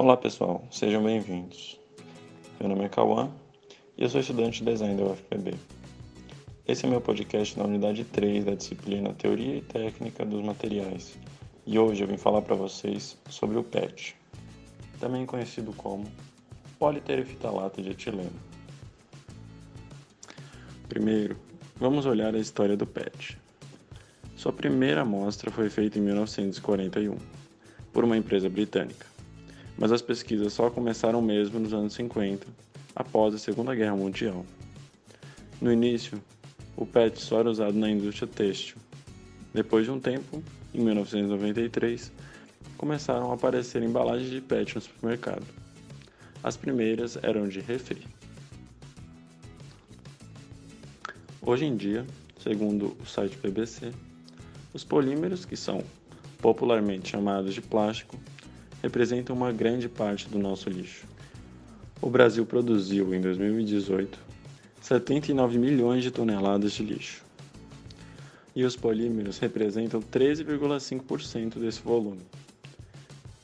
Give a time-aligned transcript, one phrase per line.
[0.00, 1.78] Olá pessoal, sejam bem-vindos.
[2.58, 3.30] Meu nome é Cauã
[3.98, 5.52] e eu sou estudante de design da UFPB.
[6.66, 11.18] Esse é meu podcast na unidade 3 da disciplina Teoria e Técnica dos Materiais
[11.66, 14.16] e hoje eu vim falar para vocês sobre o PET,
[14.98, 16.06] também conhecido como
[16.78, 18.40] politerefitalato de etileno.
[20.88, 21.36] Primeiro,
[21.76, 23.36] vamos olhar a história do PET.
[24.34, 27.18] Sua primeira amostra foi feita em 1941
[27.92, 29.10] por uma empresa britânica,
[29.80, 32.46] mas as pesquisas só começaram mesmo nos anos 50,
[32.94, 34.44] após a Segunda Guerra Mundial.
[35.58, 36.22] No início,
[36.76, 38.76] o PET só era usado na indústria têxtil.
[39.54, 42.12] Depois de um tempo, em 1993,
[42.76, 45.46] começaram a aparecer embalagens de PET no supermercado.
[46.42, 48.02] As primeiras eram de refri.
[51.40, 52.06] Hoje em dia,
[52.38, 53.92] segundo o site BBC,
[54.74, 55.82] os polímeros, que são
[56.38, 58.18] popularmente chamados de plástico,
[58.82, 61.06] representam uma grande parte do nosso lixo.
[62.00, 64.30] O Brasil produziu em 2018
[64.80, 67.22] 79 milhões de toneladas de lixo.
[68.56, 72.22] E os polímeros representam 13,5% desse volume,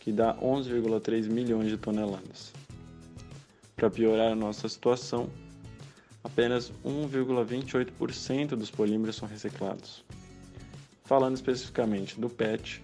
[0.00, 2.52] que dá 11,3 milhões de toneladas.
[3.76, 5.30] Para piorar a nossa situação,
[6.22, 10.04] apenas 1,28% dos polímeros são reciclados.
[11.04, 12.82] Falando especificamente do PET,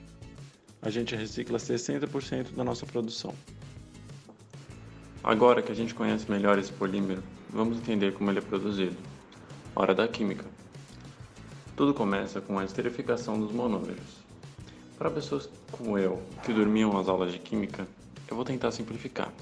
[0.86, 3.34] a gente recicla 60% da nossa produção.
[5.22, 8.96] Agora que a gente conhece melhor esse polímero, vamos entender como ele é produzido.
[9.74, 10.44] Hora da química.
[11.74, 14.24] Tudo começa com a esterificação dos monômeros.
[14.96, 17.84] Para pessoas como eu, que dormiam as aulas de química,
[18.28, 19.32] eu vou tentar simplificar.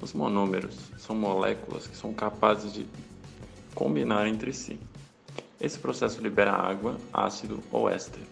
[0.00, 2.86] Os monômeros são moléculas que são capazes de
[3.74, 4.78] combinar entre si.
[5.60, 8.22] Esse processo libera água, ácido ou éster.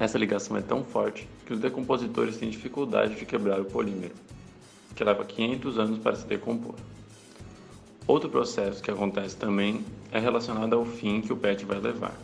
[0.00, 4.14] Essa ligação é tão forte que os decompositores têm dificuldade de quebrar o polímero,
[4.94, 6.76] que leva 500 anos para se decompor.
[8.06, 12.16] Outro processo que acontece também é relacionado ao fim que o PET vai levar.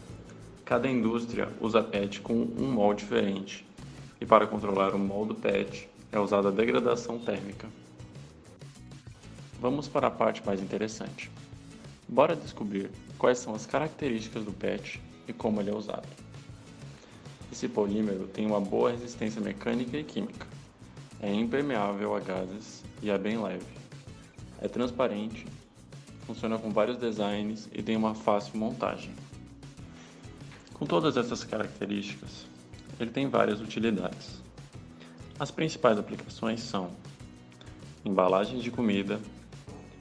[0.65, 3.67] Cada indústria usa PET com um molde diferente,
[4.21, 7.69] e para controlar o molde PET é usada a degradação térmica.
[9.61, 11.29] Vamos para a parte mais interessante.
[12.09, 16.24] Bora descobrir quais são as características do PET e como ele é usado.
[17.55, 20.45] Esse polímero tem uma boa resistência mecânica e química.
[21.21, 23.65] É impermeável a gases e é bem leve.
[24.61, 25.47] É transparente
[26.27, 29.15] funciona com vários designs e tem uma fácil montagem.
[30.73, 32.45] Com todas essas características,
[32.99, 34.43] ele tem várias utilidades.
[35.39, 36.91] As principais aplicações são
[38.05, 39.21] embalagens de comida,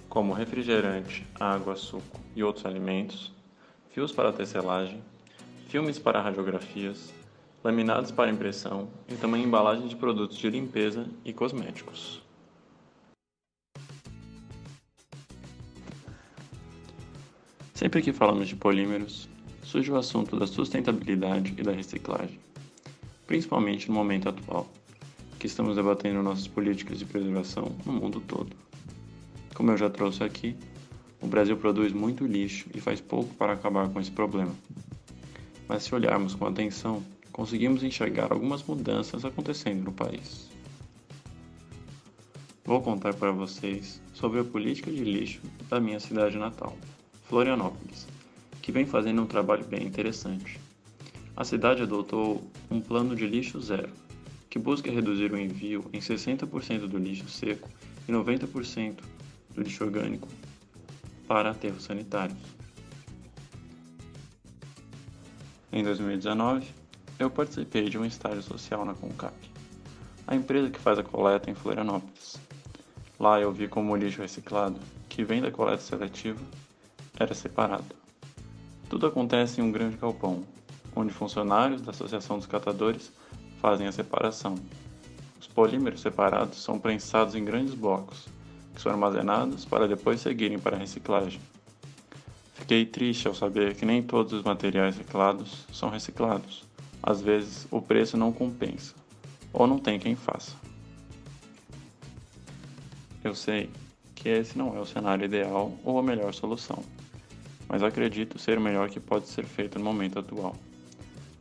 [0.09, 3.31] como refrigerante, água, suco e outros alimentos,
[3.91, 5.03] fios para tecelagem,
[5.67, 7.13] filmes para radiografias,
[7.63, 12.21] laminados para impressão e também embalagens de produtos de limpeza e cosméticos.
[17.73, 19.29] Sempre que falamos de polímeros,
[19.63, 22.39] surge o assunto da sustentabilidade e da reciclagem,
[23.25, 24.67] principalmente no momento atual,
[25.39, 28.55] que estamos debatendo nossas políticas de preservação no mundo todo.
[29.55, 30.55] Como eu já trouxe aqui,
[31.21, 34.51] o Brasil produz muito lixo e faz pouco para acabar com esse problema.
[35.67, 40.49] Mas se olharmos com atenção, conseguimos enxergar algumas mudanças acontecendo no país.
[42.63, 46.77] Vou contar para vocês sobre a política de lixo da minha cidade natal.
[47.27, 48.07] Florianópolis,
[48.61, 50.59] que vem fazendo um trabalho bem interessante.
[51.35, 53.89] A cidade adotou um plano de lixo zero,
[54.49, 57.67] que busca reduzir o envio em 60% do lixo seco
[58.07, 58.99] e 90%
[59.55, 60.27] do lixo orgânico
[61.27, 62.37] para aterros sanitários.
[65.71, 66.82] Em 2019,
[67.19, 69.33] eu participei de um estágio social na Concap,
[70.25, 72.39] a empresa que faz a coleta em Florianópolis.
[73.19, 76.41] Lá eu vi como o lixo reciclado, que vem da coleta seletiva,
[77.19, 77.95] era separado.
[78.89, 80.43] Tudo acontece em um grande galpão,
[80.95, 83.11] onde funcionários da Associação dos Catadores
[83.61, 84.55] fazem a separação.
[85.39, 88.27] Os polímeros separados são prensados em grandes blocos,
[88.73, 91.39] que são armazenados para depois seguirem para a reciclagem.
[92.53, 96.63] Fiquei triste ao saber que nem todos os materiais reciclados são reciclados.
[97.03, 98.95] Às vezes, o preço não compensa,
[99.51, 100.55] ou não tem quem faça.
[103.23, 103.69] Eu sei
[104.15, 106.83] que esse não é o cenário ideal ou a melhor solução
[107.73, 110.55] mas acredito ser o melhor que pode ser feito no momento atual.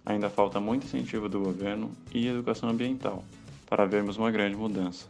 [0.04, 3.22] Ainda falta muito incentivo do governo e educação ambiental
[3.68, 5.06] para vermos uma grande mudança.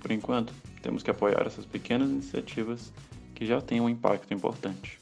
[0.00, 0.52] Por enquanto,
[0.82, 2.92] temos que apoiar essas pequenas iniciativas
[3.36, 5.01] que já têm um impacto importante.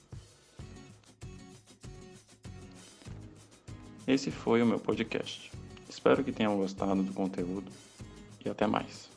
[4.10, 5.52] Esse foi o meu podcast.
[5.88, 7.70] Espero que tenham gostado do conteúdo
[8.44, 9.09] e até mais.